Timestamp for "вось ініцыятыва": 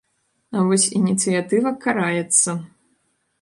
0.71-1.75